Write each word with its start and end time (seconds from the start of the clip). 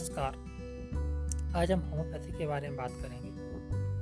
नमस्कार। 0.00 1.56
आज 1.56 1.72
हम 1.72 1.80
होम्योपैथी 1.80 2.32
के 2.32 2.46
बारे 2.46 2.68
में 2.68 2.76
बात 2.76 2.90
करेंगे। 2.90 3.28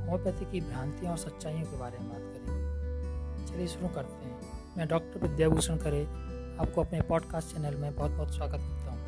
होम्योपैथी 0.00 0.52
की 0.52 0.60
भ्रांतियों 0.60 1.10
और 1.10 1.18
सच्चाइयों 1.18 1.62
के 1.62 1.76
बारे 1.76 1.98
में 1.98 2.08
बात 2.08 2.18
करेंगे। 2.18 3.46
चलिए 3.46 3.66
शुरू 3.66 3.88
करते 3.88 4.28
हैं। 4.28 4.40
मैं 4.76 4.88
डॉक्टर 4.88 5.28
विद्याभूषण 5.28 5.76
करे, 5.76 6.04
आपको 6.60 6.82
अपने 6.82 7.00
पॉडकास्ट 7.00 7.56
चैनल 7.56 7.76
में 7.76 7.96
बहुत 7.96 8.10
बहुत 8.10 8.34
स्वागत 8.34 8.52
करता 8.52 8.90
हूँ। 8.90 9.00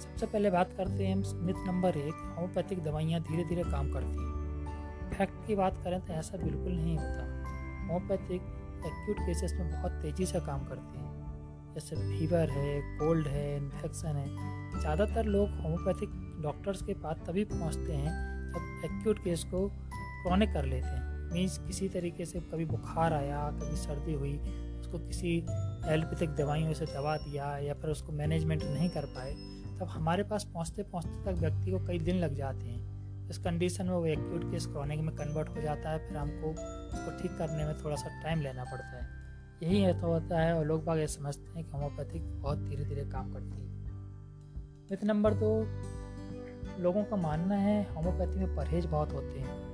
सबसे 0.00 0.26
पहले 0.26 0.50
बात 0.50 0.72
करते 0.76 1.06
हैं 1.06 1.16
मिथ 1.34 1.66
नंबर 1.66 1.96
एक, 1.96 2.34
होम्योपैथिक 2.36 2.84
दवाइयाँ 2.84 3.20
धीरे 3.20 3.44
धीरे 3.44 3.62
काम 3.62 3.92
करती 3.92 4.24
हैं। 4.24 5.10
फैक्ट 5.10 5.46
की 5.46 5.54
बात 5.54 5.80
करें 5.84 6.00
तो 6.06 6.12
ऐसा 6.12 6.38
बिल्कुल 6.38 6.72
नहीं 6.72 6.98
होता। 6.98 7.22
होम्योपैथिक 7.80 8.42
एक्यूट 8.86 9.26
केसेस 9.26 9.52
में 9.52 9.72
बहुत 9.72 9.92
तेज़ी 9.92 10.26
से 10.26 10.40
काम 10.40 10.64
करती 10.64 10.98
हैं। 10.98 11.05
जैसे 11.76 11.96
फीवर 11.96 12.50
है 12.50 12.80
कोल्ड 12.98 13.26
है 13.28 13.56
इन्फेक्शन 13.56 14.16
है, 14.16 14.80
ज़्यादातर 14.80 15.24
लोग 15.24 15.48
होम्योपैथिक 15.62 16.10
डॉक्टर्स 16.42 16.82
के 16.82 16.94
पास 16.94 17.16
तभी 17.26 17.44
पहुँचते 17.44 17.92
हैं 17.92 18.12
जब 18.52 18.84
एक्यूट 18.84 19.18
केस 19.24 19.44
को 19.44 19.68
क्रॉनिक 19.68 20.52
कर 20.52 20.64
लेते 20.64 20.86
हैं। 20.86 21.32
मीन्स 21.32 21.58
किसी 21.58 21.88
तरीके 21.88 22.24
से 22.24 22.40
कभी 22.42 22.64
बुखार 22.64 23.12
आया, 23.12 23.42
कभी 23.52 23.76
सर्दी 23.76 24.12
हुई, 24.12 24.32
उसको 24.80 24.98
किसी 24.98 25.36
एलोपैथिक 25.88 26.30
दवाइयों 26.30 26.72
से 26.72 26.86
दवा 26.86 27.16
दिया 27.16 27.56
या 27.58 27.74
फिर 27.74 27.90
उसको 27.90 28.12
मैनेजमेंट 28.12 28.62
नहीं 28.62 28.88
कर 28.88 29.06
पाए, 29.06 29.34
तब 29.78 29.86
हमारे 29.90 30.22
पास 30.22 30.44
पहुँचते 30.54 30.82
पहुँचते 30.82 31.24
तक 31.24 31.40
व्यक्ति 31.40 31.70
को 31.70 31.84
कई 31.86 31.98
दिन 31.98 32.16
लग 32.16 32.34
जाते 32.34 32.66
हैं। 32.66 33.28
इस 33.28 33.38
कंडीशन 33.38 33.86
में 33.86 33.92
वो 33.92 34.06
एक्यूट 34.06 34.50
केस 34.50 34.66
क्रॉनिक 34.66 35.00
में 35.00 35.14
कन्वर्ट 35.16 35.48
हो 35.48 35.62
जाता 35.62 35.90
है, 35.90 36.08
फिर 36.08 36.16
हमको 36.16 36.50
उसको 36.50 37.18
ठीक 37.18 37.36
करने 37.38 37.64
में 37.64 37.76
थोड़ा 37.84 37.96
सा 37.96 38.22
टाइम 38.22 38.40
लेना 38.40 38.64
पड़ता 38.64 38.96
है। 38.96 39.25
यही 39.62 39.92
तो 39.92 40.06
होता 40.06 40.40
है 40.40 40.54
और 40.54 40.64
लोग 40.66 40.84
बाग 40.84 40.98
ये 40.98 41.06
समझते 41.06 41.58
हैं 41.58 41.64
कि 41.64 41.70
होम्योपैथिक 41.72 42.22
बहुत 42.42 42.58
धीरे 42.58 42.84
धीरे 42.84 43.04
काम 43.04 43.32
करती 43.32 43.60
है। 43.60 43.68
मिथ 44.90 45.04
नंबर 45.04 45.34
दो, 45.34 45.50
लोगों 46.82 47.04
का 47.04 47.16
मानना 47.16 47.54
है 47.54 47.94
होम्योपैथी 47.94 48.38
में 48.38 48.56
परहेज 48.56 48.86
बहुत 48.86 49.12
होते 49.12 49.38
हैं। 49.38 49.64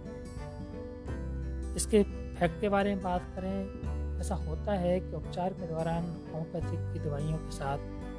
इसके 1.77 2.03
फैक्ट 2.39 2.61
के 2.61 2.69
बारे 2.69 2.95
में 2.95 3.03
बात 3.05 3.33
करें, 3.37 4.21
ऐसा 4.21 4.35
होता 4.35 4.73
है 4.73 5.01
कि 5.01 5.17
उपचार 5.17 5.53
के 5.53 5.67
दौरान 5.67 6.05
होम्योपैथिक 6.33 6.93
की 6.93 6.99
दवाइयों 6.99 7.39
के 7.39 7.51
साथ 7.51 7.79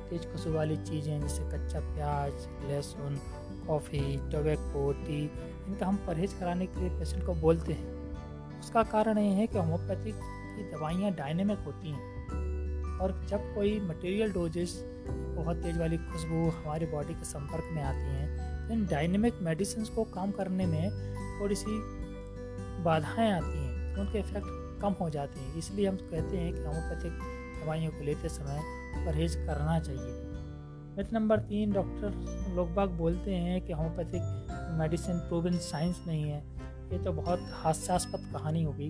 तेज 0.09 0.31
खुशबू 0.31 0.53
वाली 0.53 0.77
चीज़ें 0.77 1.21
जैसे 1.21 1.43
कच्चा 1.43 1.79
प्याज, 1.79 2.33
लहसुन, 2.63 3.19
कॉफ़ी, 3.67 4.17
टोबैको, 4.31 4.91
टी, 4.93 5.23
इनका 5.67 5.85
हम 5.85 5.97
परहेज 6.07 6.33
कराने 6.33 6.65
के 6.65 6.79
लिए 6.79 6.89
पेशेंट 6.89 7.25
को 7.25 7.33
बोलते 7.33 7.73
हैं। 7.73 8.59
उसका 8.59 8.83
कारण 8.83 9.17
ये 9.17 9.31
है 9.31 9.47
कि 9.47 9.57
होम्योपैथिक 9.57 10.15
की 10.55 10.63
दवाइयाँ 10.71 11.11
डायनेमिक 11.11 11.59
होती 11.59 11.91
हैं। 11.91 12.11
और 12.99 13.13
जब 13.29 13.53
कोई 13.55 13.79
मटेरियल 13.79 14.31
डोजेस 14.31 14.83
बहुत 15.09 15.57
तेज़ 15.57 15.79
वाली 15.79 15.97
खुशबू 15.97 16.49
हमारी 16.49 16.85
बॉडी 16.85 17.13
के 17.13 17.25
संपर्क 17.25 17.69
में 17.71 17.81
आती 17.83 18.15
हैं 18.15 18.67
तो 18.67 18.73
इन 18.73 18.85
डायनेमिक 18.85 19.39
मेडिसिन 19.41 19.85
को 19.85 20.03
काम 20.03 20.31
करने 20.31 20.65
में 20.65 20.89
थोड़ी 21.41 21.55
सी 21.55 21.79
बाधाएँ 22.83 23.31
आती 23.31 23.57
हैं 23.57 23.95
तो 23.95 24.01
उनके 24.01 24.19
इफ़ेक्ट 24.19 24.81
कम 24.81 24.95
हो 25.01 25.09
जाते 25.09 25.39
हैं। 25.39 25.55
इसलिए 25.55 25.87
हम 25.87 25.95
कहते 25.95 26.37
हैं 26.37 26.53
कि 26.53 26.59
होम्योपैथिक 26.59 27.11
दवाइयों 27.63 27.91
को 27.91 28.03
लेते 28.03 28.29
समय 28.29 28.59
परहेज 29.05 29.35
करना 29.35 29.79
चाहिए। 29.79 30.21
मिथ 30.97 31.13
नंबर 31.13 31.39
तीन 31.39 31.71
डॉक्टर 31.71 32.53
लोग 32.55 32.73
बाग 32.73 32.89
बोलते 32.89 33.35
हैं 33.35 33.61
कि 33.61 33.73
होम्योपैथिक 33.73 34.77
मेडिसिन 34.79 35.17
प्रूवन 35.19 35.57
साइंस 35.59 36.03
नहीं 36.07 36.23
है। 36.23 36.39
ये 36.91 36.99
तो 36.99 37.11
बहुत 37.11 37.39
हास्यास्पद 37.53 38.29
कहानी 38.33 38.63
होगी। 38.63 38.89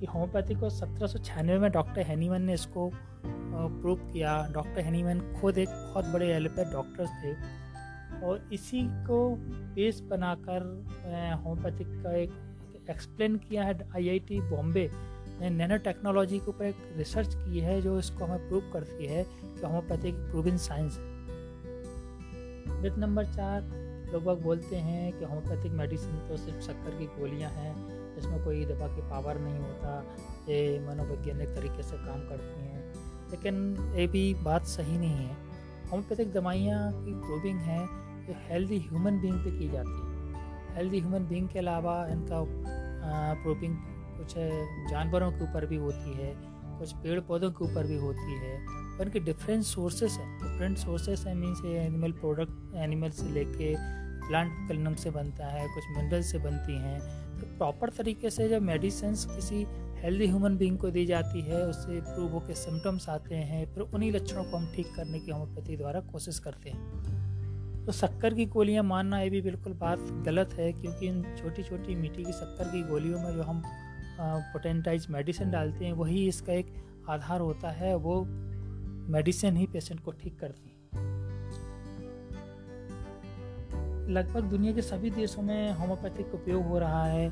कि 0.00 0.06
होम्योपैथी 0.06 0.54
को 0.54 0.70
सत्रह 0.70 1.06
सौ 1.06 1.18
छियानवे 1.18 1.58
में 1.58 1.70
डॉक्टर 1.72 2.02
हैनीमैन 2.02 2.42
ने 2.42 2.54
इसको 2.54 2.90
प्रूव 3.26 3.96
किया। 4.12 4.48
डॉक्टर 4.52 4.80
हैनीमैन 4.80 5.20
खुद 5.40 5.58
एक 5.58 5.68
बहुत 5.68 6.04
बड़े 6.04 6.28
एलोपैथ 6.32 6.72
डॉक्टर्स 6.72 7.10
थे। 7.24 7.32
और 8.26 8.48
इसी 8.52 8.82
को 9.06 9.18
बेस 9.74 10.00
बनाकर 10.00 10.62
होम्योपैथिक 11.44 11.88
का 12.02 12.12
एक 12.16 12.32
एक्सप्लेन 12.90 13.36
किया 13.38 13.64
है 13.64 13.78
आईआईटी 13.96 14.40
बॉम्बे 14.40 14.90
ने। 15.40 15.50
नैनो 15.50 15.76
टेक्नोलॉजी 15.76 16.38
के 16.38 16.46
ऊपर 16.46 16.64
एक 16.64 16.76
रिसर्च 16.96 17.34
की 17.34 17.60
है 17.60 17.80
जो 17.82 17.98
इसको 17.98 18.24
हमें 18.24 18.48
प्रूव 18.48 18.70
करती 18.72 19.06
है 19.06 19.24
कि 19.24 19.66
होम्योपैथी 19.66 20.08
एक 20.08 20.14
प्रूविन 20.14 20.56
साइंस 20.56 20.98
है। 20.98 21.14
नंबर 22.98 23.24
चार 23.24 23.62
लोग 24.12 24.24
बाग 24.24 24.42
बोलते 24.42 24.76
हैं 24.76 25.12
कि 25.12 25.24
होम्योपैथिक 25.24 25.72
मेडिसिन 25.72 26.16
तो 26.28 26.36
सिर्फ़ 26.36 26.60
शक्कर 26.60 26.98
की 26.98 27.06
गोलियाँ 27.06 27.50
हैं 27.50 27.72
इसमें 28.16 28.44
कोई 28.44 28.64
दवा 28.64 28.86
की 28.88 29.00
पावर 29.02 29.38
नहीं 29.38 29.58
होता, 29.58 30.16
ये 30.48 30.78
मनोवैज्ञानिक 30.80 31.48
तरीके 31.48 31.82
से 31.82 31.96
काम 31.96 32.20
करती 32.28 32.60
हैं। 32.60 32.84
लेकिन 33.30 33.76
ये 33.96 34.06
भी 34.06 34.34
बात 34.34 34.64
सही 34.66 34.98
नहीं 34.98 35.10
है। 35.10 35.34
होम्योपैथिक 35.90 36.32
दवाइयाँ 36.32 36.92
की 37.04 37.14
प्रूविंग 37.14 37.58
है 37.58 37.78
जो 38.26 38.34
हेल्दी 38.48 38.78
ह्यूमन 38.78 39.20
बींग 39.20 39.44
पे 39.44 39.50
की 39.50 39.68
जाती 39.68 39.98
है। 40.00 40.76
हेल्दी 40.76 41.00
ह्यूमन 41.00 41.26
बींग 41.26 41.48
के 41.48 41.58
अलावा 41.58 42.06
इनका 42.06 42.42
प्रूविंग 43.42 43.76
कुछ 44.18 44.34
जानवरों 44.90 45.30
के 45.32 45.42
ऊपर 45.44 45.66
भी 45.66 45.76
होती 45.76 46.12
है, 46.12 46.34
कुछ 46.78 46.92
पेड़ 46.92 47.20
पौधों 47.20 47.50
के 47.50 47.64
ऊपर 47.64 47.86
भी 47.86 47.96
होती 47.98 48.38
है। 48.38 48.85
और 48.98 49.02
इनके 49.02 49.20
डिफरेंट 49.20 49.64
सोर्सेस 49.64 50.12
हैं। 50.12 50.28
डिफरेंट 50.38 50.78
सोर्सेस 50.78 51.24
हैं 51.26 51.34
मीन्स 51.34 51.64
एनिमल 51.64 52.12
प्रोडक्ट 52.12 52.74
एनिमल 52.76 53.10
से 53.10 53.28
लेके 53.30 53.74
प्लांट 54.28 54.68
कलनम 54.68 54.94
से 54.94 55.10
बनता 55.10 55.46
है, 55.46 55.66
कुछ 55.74 55.84
मिनरल 55.96 56.22
से 56.22 56.38
बनती 56.38 56.78
हैं। 56.78 57.00
तो 57.40 57.46
प्रॉपर 57.58 57.90
तरीके 57.90 58.30
से 58.30 58.48
जब 58.48 58.62
मेडिसिन 58.62 59.14
किसी 59.34 59.66
हेल्दी 59.96 60.26
ह्यूमन 60.26 60.56
बींग 60.56 60.78
को 60.78 60.90
दी 60.90 61.04
जाती 61.06 61.40
है, 61.40 61.62
उससे 61.66 62.00
प्रूव 62.00 62.32
होकर 62.32 62.54
सिम्टम्स 62.54 63.08
आते 63.08 63.34
हैं, 63.34 63.64
फिर 63.74 63.82
उन्हीं 63.82 64.12
लक्षणों 64.12 64.44
को 64.44 64.56
हम 64.56 64.72
ठीक 64.74 64.86
करने 64.96 65.20
की 65.20 65.30
होम्योपैथी 65.30 65.76
द्वारा 65.76 66.00
कोशिश 66.12 66.38
करते 66.38 66.70
हैं। 66.70 67.84
तो 67.86 67.92
शक्कर 67.92 68.34
की 68.34 68.46
गोलियाँ 68.46 68.82
मानना 68.84 69.20
ये 69.20 69.30
भी 69.30 69.40
बिल्कुल 69.42 69.72
बात 69.72 69.98
गलत 70.26 70.54
है, 70.54 70.72
क्योंकि 70.72 71.06
इन 71.06 71.22
छोटी 71.38 71.62
छोटी 71.62 71.94
मिट्टी 71.94 72.24
की 72.24 72.32
शक्कर 72.32 72.68
की 72.68 72.82
गोलियों 72.82 73.20
में 73.20 73.32
जो 73.32 73.42
हम 73.42 73.62
पोटेंटाइज 74.20 75.06
मेडिसिन 75.10 75.50
डालते 75.50 75.84
हैं, 75.84 75.92
वही 75.92 76.26
इसका 76.28 76.52
एक 76.52 76.74
आधार 77.08 77.40
होता 77.40 77.70
है, 77.70 77.94
वो 77.96 78.24
मेडिसिन 79.08 79.56
ही 79.56 79.66
पेशेंट 79.66 80.00
को 80.00 80.10
ठीक 80.10 80.38
करती 80.40 80.70
है। 80.70 80.76
लगभग 84.08 84.40
दुनिया 84.40 84.72
के 84.72 84.82
सभी 84.82 85.10
देशों 85.10 85.42
में 85.42 85.72
होम्योपैथिक 85.72 86.34
उपयोग 86.34 86.64
हो 86.64 86.78
रहा 86.78 87.06
है 87.06 87.28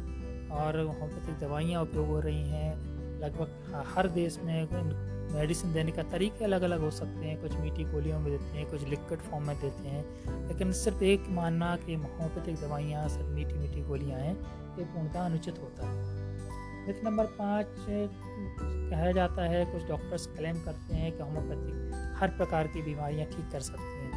और 0.49 0.81
होम्योपैथिक 0.81 1.39
दवाइयाँ 1.39 1.83
उपयोग 1.83 2.07
हो 2.07 2.21
रही 2.21 2.49
हैं। 2.49 2.95
लगभग 3.21 3.85
हर 3.87 4.09
देश 4.09 4.39
में 4.39 4.69
मेडिसिन 5.35 5.73
देने 5.73 5.93
का 5.93 6.03
तरीके 6.03 6.45
अलग 6.45 6.63
अलग 6.63 6.81
हो 6.81 6.91
सकते 6.91 7.27
हैं। 7.27 7.41
कुछ 7.43 7.57
मीठी 7.57 7.85
गोलियों 7.85 8.21
में 8.21 8.33
देते 8.33 8.59
हैं, 8.59 8.71
कुछ 8.71 8.85
लिक्विड 8.85 9.19
फॉर्म 9.19 9.47
में 9.47 9.61
देते 9.61 9.89
हैं। 9.89 10.05
लेकिन 10.49 10.73
सिर्फ़ 10.73 11.05
एक 11.05 11.25
मानना 11.29 11.77
कि 11.77 11.95
होम्योपैथिक 11.95 12.57
दवाइयाँ, 12.57 13.09
सिर्फ़ 13.09 13.27
मीठी 13.27 13.55
मीठी 13.55 13.83
गोलियाँ 13.83 14.21
हैं, 14.21 14.37
ये 14.79 14.85
पूर्णतः 14.85 15.21
अनुचित 15.21 15.59
होता 15.59 15.87
है। 15.87 16.24
मिथ 16.87 17.05
नंबर 17.05 17.27
पाँच 17.37 17.67
कहा 17.81 19.11
जाता 19.13 19.43
है, 19.43 19.65
कुछ 19.65 19.83
डॉक्टर्स 19.89 20.27
क्लेम 20.27 20.57
करते 20.65 20.95
हैं 20.95 21.13
कि 21.13 21.23
होम्योपैथिक 21.23 22.17
हर 22.19 22.29
प्रकार 22.31 22.67
की 22.67 22.83
बीमारियाँ 22.83 23.27
ठीक 23.27 23.51
कर 23.53 23.61
सकते 23.61 23.83
हैं। 23.83 24.13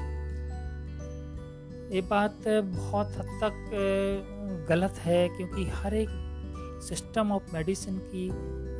ये 1.91 2.01
बात 2.01 2.47
बहुत 2.47 3.17
हद 3.17 3.39
तक 3.43 4.65
गलत 4.69 4.97
है 4.99 5.27
क्योंकि 5.29 5.65
हर 5.73 5.93
एक 5.93 6.09
सिस्टम 6.89 7.31
ऑफ़ 7.31 7.53
मेडिसिन 7.53 7.97
की 8.05 8.25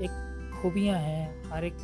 एक 0.06 0.60
खूबियाँ 0.62 1.00
हैं, 1.00 1.52
हर 1.52 1.66
एक 1.66 1.78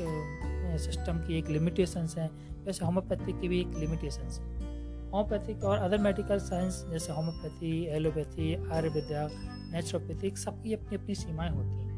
सिस्टम 0.80 1.18
की 1.18 1.38
एक 1.38 1.50
लिमिटेशंस 1.50 2.18
हैं। 2.18 2.30
वैसे 2.66 2.86
होम्योपैथी 2.86 3.40
की 3.42 3.48
भी 3.48 3.60
एक 3.62 3.78
लिमिटेशंस 3.78 4.40
है। 4.40 4.46
होम्योपैथिक 5.12 5.64
और 5.64 5.78
अदर 5.78 5.98
मेडिकल 5.98 6.40
साइंस 6.40 6.84
जैसे 6.92 7.14
होम्योपैथी 7.14 7.72
एलोपैथी 7.96 8.54
आयुर्वेदा 8.56 9.28
नेचुरोपैथिक 9.72 10.38
सबकी 10.38 10.74
अपनी 10.74 10.98
अपनी 10.98 11.16
सीमाएँ 11.16 11.52
होती 11.52 11.76
हैं। 11.78 11.93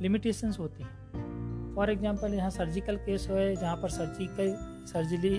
लिमिटेशंस 0.00 0.58
होती 0.58 0.82
हैं। 0.82 1.74
फॉर 1.74 1.90
एग्जांपल 1.90 2.34
यहाँ 2.34 2.50
सर्जिकल 2.50 2.96
केस 2.98 3.26
हो 3.30 3.36
जहाँ 3.54 3.76
पर 3.76 3.88
सर्जिकल 3.90 4.54
सर्जरी 4.86 5.30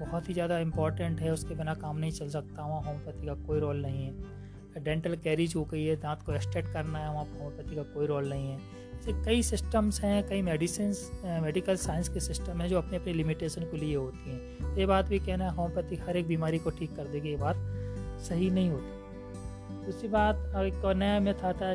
बहुत 0.00 0.28
ही 0.28 0.34
ज़्यादा 0.34 0.58
इंपॉर्टेंट 0.58 1.20
है, 1.20 1.32
उसके 1.32 1.54
बिना 1.54 1.74
काम 1.76 1.98
नहीं 1.98 2.12
चल 2.12 2.28
सकता, 2.28 2.62
वहाँ 2.62 2.82
होम्योपैथी 2.82 3.26
का 3.26 3.34
कोई 3.46 3.60
रोल 3.60 3.82
नहीं 3.82 4.06
है। 4.06 4.82
डेंटल 4.84 5.16
कैरीज 5.16 5.54
हो 5.56 5.64
गई 5.64 5.84
है, 5.84 5.96
दांत 5.96 6.22
को 6.22 6.32
एक्सटेट 6.32 6.72
करना 6.72 6.98
है, 6.98 7.08
वहाँ 7.08 7.24
होम्योपैथी 7.24 7.76
का 7.76 7.82
कोई 7.94 8.06
रोल 8.06 8.28
नहीं 8.28 8.50
है। 8.50 8.58
ऐसे 8.92 9.12
कई 9.24 9.42
सिस्टम्स 9.42 10.00
हैं, 10.00 10.22
कई 10.28 10.42
मेडिसिन 10.42 10.94
मेडिकल 11.42 11.76
साइंस 11.78 12.08
के 12.08 12.20
सिस्टम 12.20 12.60
हैं, 12.60 12.68
जो 12.68 12.78
अपने 12.78 12.96
अपने 12.96 13.12
लिमिटेशन 13.12 13.62
को 13.62 13.76
लिए 13.76 13.96
होती 13.96 14.30
हैं। 14.30 14.40
तो 14.64 14.80
ये 14.80 14.86
बात 14.86 15.08
भी 15.08 15.18
कहना 15.18 15.44
है 15.44 15.54
होम्योपैथी 15.56 15.96
हर 15.98 16.16
एक 16.16 16.26
बीमारी 16.26 16.58
को 16.58 16.70
ठीक 16.70 16.96
कर 16.96 17.06
देगी, 17.06 17.30
ये 17.30 17.36
बात 17.36 17.56
सही 18.22 18.50
नहीं 18.50 18.70
होती। 18.70 19.00
दूसरी 19.86 20.08
बात 20.08 20.36
एक 20.56 20.84
और 20.84 20.94
नया 20.94 21.18
मेथ 21.20 21.44
आता 21.44 21.66
है 21.66 21.74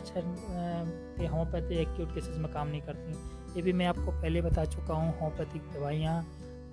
अच्छा 0.87 1.17
कि 1.17 1.25
होम्योपैथी 1.25 1.75
एक्यूट 1.75 2.13
केसेस 2.15 2.37
में 2.37 2.51
काम 2.53 2.67
नहीं 2.67 2.81
करती। 2.81 3.11
ये 3.55 3.61
भी 3.61 3.73
मैं 3.73 3.85
आपको 3.85 4.11
पहले 4.11 4.41
बता 4.41 4.65
चुका 4.65 4.93
हूँ, 4.93 5.13
होम्योपैथिक 5.19 5.61
दवाइयाँ 5.73 6.21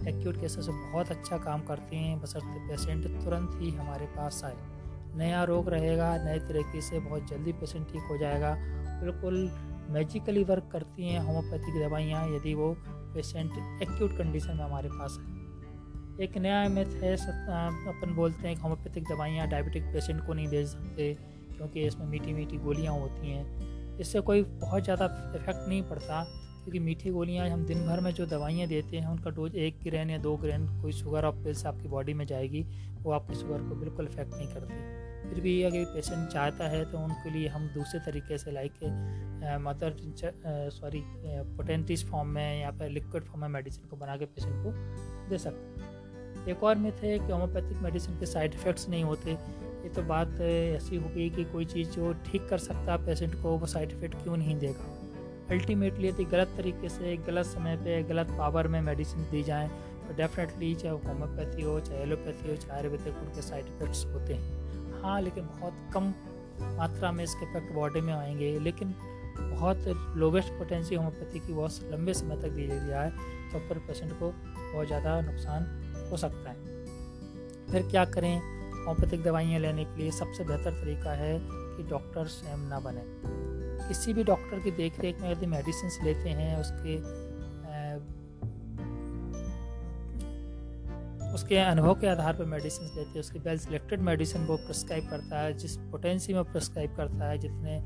एक्यूट 0.08 0.40
केसेस 0.40 0.68
में 0.68 0.92
बहुत 0.92 1.10
अच्छा 1.10 1.38
काम 1.38 1.60
करती 1.60 1.96
हैं। 1.96 2.20
बसरते 2.20 2.68
पेशेंट 2.68 3.06
तुरंत 3.24 3.50
ही 3.60 3.70
हमारे 3.70 4.06
पास 4.06 4.40
आए। 4.44 4.56
नया 5.16 5.44
रोग 5.44 5.68
रहेगा, 5.68 6.16
नए 6.16 6.38
तरीके 6.38 6.80
से 6.80 6.98
बहुत 6.98 7.28
जल्दी 7.28 7.52
पेशेंट 7.52 7.86
ठीक 7.92 8.02
हो 8.02 8.18
जाएगा। 8.18 8.56
बिल्कुल 9.00 9.50
मैजिकली 9.90 10.44
वर्क 10.44 10.68
करती 10.72 11.08
हैं 11.08 11.20
होम्योपैथिक 11.20 11.88
दवाइयाँ, 11.88 12.26
यदि 12.28 12.54
वो 12.54 12.76
पेशेंट 13.14 13.82
एक्यूट 13.82 14.16
कंडीशन 14.18 14.56
में 14.56 14.64
हमारे 14.64 14.88
पास 14.88 15.18
है 15.20 15.42
एक 16.24 16.36
नया 16.38 16.68
मिथ 16.68 17.02
है 17.02 17.14
अपन 17.14 18.14
बोलते 18.14 18.48
हैं 18.48 18.56
कि 18.56 18.62
होम्योपैथिक 18.62 19.04
दवाइयाँ 19.04 19.48
डायबिटिक 19.48 19.84
पेशेंट 19.84 20.26
को 20.26 20.34
नहीं 20.34 20.48
दे 20.48 20.64
सकते, 20.66 21.16
क्योंकि 21.56 21.82
इसमें 21.82 22.06
मीठी 22.06 22.32
मीठी 22.32 22.56
गोलियाँ 22.56 22.94
होती 22.94 23.30
हैं। 23.30 23.73
इससे 24.00 24.20
कोई 24.20 24.42
बहुत 24.42 24.84
ज़्यादा 24.84 25.04
इफ़ेक्ट 25.36 25.68
नहीं 25.68 25.82
पड़ता, 25.82 26.22
क्योंकि 26.64 26.78
मीठी 26.78 27.10
गोलियाँ 27.10 27.48
हम 27.48 27.64
दिन 27.66 27.86
भर 27.86 28.00
में 28.00 28.10
जो 28.14 28.26
दवाइयाँ 28.26 28.68
देते 28.68 28.96
हैं, 28.96 29.06
उनका 29.08 29.30
डोज 29.30 29.56
एक 29.56 29.78
ग्रैन 29.84 30.10
या 30.10 30.18
दो 30.18 30.36
ग्रैन 30.36 30.66
कोई 30.82 30.92
शुगर 30.92 31.24
ऑफ़ 31.24 31.42
पिल्स 31.44 31.64
आपकी 31.66 31.88
बॉडी 31.88 32.14
में 32.14 32.26
जाएगी, 32.26 32.62
वो 33.02 33.12
आपकी 33.12 33.34
शुगर 33.34 33.68
को 33.68 33.74
बिल्कुल 33.76 34.06
इफ़ेक्ट 34.06 34.34
नहीं 34.34 34.48
करती। 34.48 35.02
फिर 35.24 35.40
भी 35.40 35.62
अगर 35.62 35.84
पेशेंट 35.84 36.28
चाहता 36.28 36.68
है 36.68 36.84
तो 36.90 36.98
उनके 36.98 37.30
लिए 37.30 37.48
हम 37.48 37.66
दूसरे 37.74 38.00
तरीके 38.06 38.38
से 38.38 38.52
like 38.52 38.72
mother 39.60 39.96
sorry 40.72 41.02
potencies 41.56 42.06
form 42.08 42.28
में 42.28 42.60
या 42.60 42.70
फिर 42.70 42.90
लिक्विड 42.90 43.24
फॉर्म 43.24 43.40
में 43.40 43.48
मेडिसिन 43.48 43.88
को 43.88 43.96
बना 43.96 44.16
के 44.16 44.24
पेशेंट 44.26 44.54
को 44.64 44.72
दे 45.30 45.38
सकते 45.38 45.80
हैं। 45.80 46.46
एक 46.48 46.62
और 46.64 46.76
मिथ 46.78 47.02
है 47.02 47.18
कि 47.18 47.32
होम्योपैथिक 47.32 47.82
मेडिसिन 47.82 48.18
के 48.20 48.26
साइड 48.26 48.54
इफ़ेक्ट्स 48.54 48.88
नहीं 48.88 49.04
होते 49.04 49.36
ये 49.84 49.90
तो 49.90 50.02
बात 50.02 50.40
ऐसी 50.40 50.96
हो 50.96 51.08
गई 51.08 51.28
कि 51.30 51.44
कोई 51.44 51.64
चीज़ 51.64 51.88
जो 51.90 52.12
ठीक 52.26 52.48
कर 52.48 52.58
सकता 52.58 52.96
पेशेंट 52.96 53.34
को, 53.42 53.56
वो 53.58 53.66
साइड 53.66 53.90
इफ़ेक्ट 53.92 54.14
क्यों 54.22 54.36
नहीं 54.36 54.56
देगा? 54.58 54.90
अल्टीमेटली 55.50 56.08
यदि 56.08 56.24
गलत 56.24 56.54
तरीके 56.56 56.88
से, 56.88 57.16
गलत 57.16 57.46
समय 57.46 57.76
पे, 57.76 58.02
गलत 58.02 58.30
पावर 58.38 58.68
में 58.68 58.80
मेडिसिन 58.80 59.26
दी 59.30 59.42
जाएँ 59.42 59.68
तो 60.06 60.14
डेफिनेटली 60.16 60.74
चाहे 60.74 60.94
होम्योपैथी 60.96 61.62
हो, 61.62 61.78
चाहे 61.80 62.00
एलोपैथी 62.02 62.48
हो, 62.50 62.56
चाहे 62.56 62.78
आयुर्वेदिक 62.78 63.16
उनके 63.16 63.42
साइड 63.42 63.66
इफ़ेक्ट्स 63.66 64.04
होते 64.06 64.34
हैं। 64.34 65.02
हाँ 65.02 65.20
लेकिन 65.22 65.44
बहुत 65.46 65.90
कम 65.94 66.12
मात्रा 66.76 67.12
में 67.12 67.22
इसके 67.24 67.50
इफ़ेक्ट 67.50 67.74
बॉडी 67.74 68.00
में 68.00 68.12
आएँगे, 68.12 68.58
लेकिन 68.58 68.94
बहुत 69.38 69.84
लोवेस्ट 70.16 70.48
पोटेंसी 70.48 70.94
होम्योपैथी 70.94 71.46
की 71.46 71.52
बहुत 71.52 71.90
लंबे 71.92 72.14
समय 72.14 72.36
तक 72.36 72.50
दी 72.50 72.66
जाए 72.66 73.10
तो 73.52 73.58
पर 73.68 73.78
पेशेंट 73.78 74.12
को 74.12 74.30
बहुत 74.30 74.86
ज़्यादा 74.86 75.20
नुकसान 75.20 75.66
हो 76.10 76.16
सकता 76.16 76.50
है। 76.50 76.56
फिर 77.72 77.88
क्या 77.90 78.04
करें? 78.04 78.53
होम्योपैथिक 78.86 79.22
दवाइयाँ 79.22 79.60
लेने 79.60 79.84
के 79.84 80.02
लिए 80.02 80.10
सबसे 80.10 80.44
बेहतर 80.44 80.70
तरीका 80.72 81.12
है 81.12 81.38
कि 81.42 81.82
डॉक्टर 81.90 82.26
स्वयं 82.26 82.68
ना 82.68 82.80
बने। 82.80 83.02
किसी 83.88 84.12
भी 84.12 84.24
डॉक्टर 84.24 84.60
की 84.60 84.70
देख 84.70 85.00
रेख 85.00 85.20
में 85.20 85.30
यदि 85.32 85.46
मेडिसिन 85.46 86.04
लेते 86.04 86.28
हैं, 86.30 86.56
उसके 86.60 86.96
उसके 91.34 91.56
अनुभव 91.56 91.94
के 92.00 92.06
आधार 92.06 92.32
पर 92.32 92.44
मेडिसिन 92.44 92.84
लेते 92.86 93.10
हैं, 93.10 93.20
उसकी 93.20 93.38
वेल 93.38 93.58
सिलेक्टेड 93.58 94.00
मेडिसिन 94.00 94.44
वो 94.46 94.56
प्रिस्क्राइब 94.56 95.08
करता 95.10 95.40
है, 95.40 95.52
जिस 95.58 95.76
पोटेंसी 95.92 96.34
में 96.34 96.44
प्रिस्क्राइब 96.44 96.96
करता 96.96 97.30
है, 97.30 97.38
जितने 97.38 97.80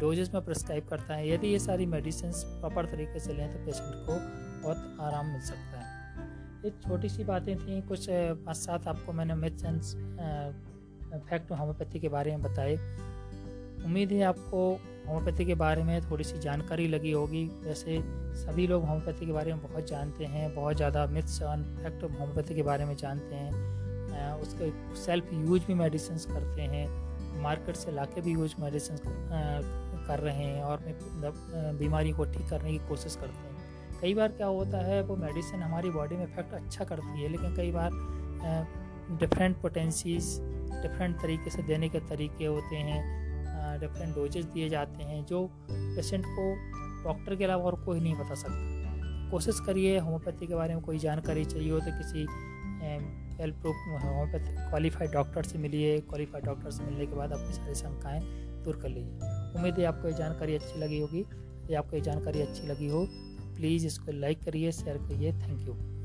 डोजेस 0.00 0.30
में 0.34 0.44
प्रिस्क्राइब 0.44 0.88
करता 0.88 1.14
है, 1.14 1.28
यदि 1.30 1.48
ये 1.48 1.58
सारी 1.58 1.86
मेडिसिन 1.86 2.32
प्रॉपर 2.32 2.86
तरीके 2.86 3.20
से 3.20 3.34
लें 3.34 3.52
तो 3.52 3.58
पेशेंट 3.66 3.94
को 4.06 4.18
बहुत 4.62 4.96
आराम 5.00 5.26
मिल 5.26 5.40
सकता 5.40 5.78
है। 5.78 5.95
ये 6.66 6.72
छोटी 6.82 7.08
सी 7.08 7.24
बातें 7.24 7.56
थी, 7.56 7.80
कुछ 7.88 8.06
पाँच 8.10 8.56
सात 8.56 8.86
आपको 8.88 9.12
मैंने 9.12 9.34
मिथ्स 9.36 9.64
एंड 9.64 9.80
फैक्ट 11.22 11.50
होम्योपैथी 11.52 12.00
के 12.00 12.08
बारे 12.08 12.30
में 12.30 12.42
बताए। 12.42 12.74
उम्मीद 13.84 14.12
है 14.12 14.22
आपको 14.24 14.62
होम्योपैथी 15.06 15.44
के 15.46 15.54
बारे 15.54 15.82
में 15.84 16.10
थोड़ी 16.10 16.24
सी 16.24 16.38
जानकारी 16.40 16.86
लगी 16.88 17.12
होगी। 17.12 17.44
वैसे 17.64 17.98
सभी 18.36 18.66
लोग 18.66 18.84
होम्योपैथी 18.84 19.26
के 19.26 19.32
बारे 19.32 19.52
में 19.52 19.62
बहुत 19.62 19.88
जानते 19.88 20.24
हैं, 20.24 20.54
बहुत 20.54 20.76
ज़्यादा 20.76 21.06
मिथ्स 21.06 21.42
और 21.42 21.62
फैक्ट 21.82 22.02
होम्योपैथी 22.02 22.54
के 22.54 22.62
बारे 22.62 22.84
में 22.84 22.96
जानते 22.96 23.34
हैं। 23.34 24.32
उसके 24.42 24.70
सेल्फ 24.96 25.32
यूज़ 25.34 25.66
भी 25.66 25.74
मेडिसिन 25.76 26.16
करते 26.32 26.62
हैं 26.74 26.86
मार्केट 27.42 27.76
से 27.76 27.92
लाके 27.92 28.20
भी 28.20 28.32
यूज़ 28.32 28.54
मेडिसिन 28.60 28.96
कर 30.06 30.18
रहे 30.20 30.44
हैं 30.44 30.62
और 30.62 30.80
बीमारी 31.78 32.12
को 32.12 32.24
ठीक 32.26 32.48
करने 32.50 32.70
की 32.72 32.78
कोशिश 32.88 33.16
करते 33.16 33.46
हैं। 33.46 33.55
कई 34.00 34.14
बार 34.14 34.32
क्या 34.32 34.46
होता 34.46 34.78
है, 34.86 35.02
वो 35.02 35.16
मेडिसिन 35.16 35.62
हमारी 35.62 35.90
बॉडी 35.90 36.16
में 36.16 36.24
इफ़ेक्ट 36.24 36.54
अच्छा 36.54 36.84
करती 36.84 37.22
है, 37.22 37.28
लेकिन 37.28 37.54
कई 37.56 37.70
बार 37.72 37.90
डिफरेंट 39.20 39.56
पोटेंसीज 39.62 40.38
डिफरेंट 40.82 41.16
तरीके 41.20 41.50
से 41.50 41.62
देने 41.62 41.88
के 41.88 42.00
तरीके 42.08 42.46
होते 42.46 42.76
हैं 42.78 43.78
डिफरेंट 43.80 44.14
डोजेज 44.14 44.44
दिए 44.46 44.68
जाते 44.68 45.02
हैं, 45.02 45.24
जो 45.26 45.48
पेशेंट 45.70 46.24
को 46.28 46.54
डॉक्टर 47.04 47.36
के 47.36 47.44
अलावा 47.44 47.64
और 47.64 47.84
कोई 47.84 48.00
नहीं 48.00 48.14
बता 48.14 48.34
सकता। 48.34 49.30
कोशिश 49.30 49.60
करिए 49.66 49.98
होम्योपैथी 49.98 50.46
के 50.46 50.54
बारे 50.54 50.74
में 50.74 50.82
कोई 50.84 50.98
जानकारी 50.98 51.44
चाहिए 51.44 51.70
हो 51.70 51.78
तो 51.80 51.98
किसी 51.98 52.26
well 53.38 53.52
proof 53.52 53.76
homoeopathy 54.02 54.54
qualified 54.68 55.10
doctor 55.12 55.42
से 55.42 55.58
मिलिए 55.58 55.98
क्वालिफाइड 56.00 56.44
डॉक्टर 56.44 56.70
से 56.70 56.84
मिलने 56.84 57.06
के 57.06 57.16
बाद 57.16 57.32
अपनी 57.32 57.52
सारी 57.52 57.74
शंकाएँ 57.74 58.20
दूर 58.64 58.76
कर 58.82 58.88
लीजिए। 58.88 59.18
उम्मीद 59.56 59.78
है 59.78 59.84
आपको 59.84 60.08
ये 60.08 60.14
जानकारी 60.14 60.54
अच्छी 60.54 60.78
लगी 60.80 61.00
होगी। 61.00 61.24
या 61.70 61.78
आपको 61.78 61.96
ये 61.96 62.02
जानकारी 62.02 62.40
अच्छी 62.40 62.66
लगी 62.66 62.88
हो 62.88 63.06
प्लीज़ 63.56 63.86
इसको 63.86 64.12
लाइक 64.14 64.42
करिए 64.42 64.72
शेयर 64.72 64.98
करिए 64.98 65.32
थैंक 65.34 65.66
यू 65.66 65.95